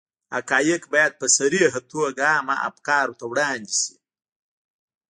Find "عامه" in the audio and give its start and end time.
2.35-2.55